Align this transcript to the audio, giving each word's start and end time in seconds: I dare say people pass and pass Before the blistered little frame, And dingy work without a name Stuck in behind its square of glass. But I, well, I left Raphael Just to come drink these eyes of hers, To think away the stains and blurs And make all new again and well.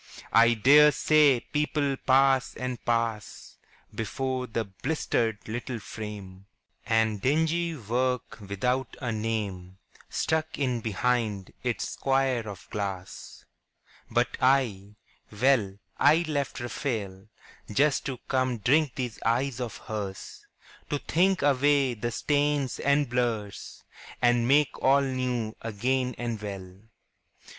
I 0.33 0.55
dare 0.55 0.91
say 0.91 1.41
people 1.41 1.95
pass 1.95 2.55
and 2.55 2.83
pass 2.83 3.57
Before 3.93 4.47
the 4.47 4.63
blistered 4.65 5.47
little 5.47 5.77
frame, 5.77 6.47
And 6.87 7.21
dingy 7.21 7.75
work 7.75 8.39
without 8.39 8.97
a 8.99 9.11
name 9.11 9.77
Stuck 10.09 10.57
in 10.57 10.81
behind 10.81 11.53
its 11.61 11.87
square 11.87 12.47
of 12.47 12.67
glass. 12.71 13.45
But 14.09 14.37
I, 14.41 14.95
well, 15.31 15.77
I 15.99 16.25
left 16.27 16.59
Raphael 16.59 17.27
Just 17.71 18.03
to 18.07 18.17
come 18.27 18.57
drink 18.57 18.95
these 18.95 19.19
eyes 19.23 19.59
of 19.61 19.77
hers, 19.85 20.47
To 20.89 20.97
think 20.97 21.43
away 21.43 21.93
the 21.93 22.09
stains 22.09 22.79
and 22.79 23.07
blurs 23.07 23.83
And 24.19 24.47
make 24.47 24.81
all 24.81 25.01
new 25.01 25.55
again 25.61 26.15
and 26.17 26.41
well. 26.41 26.79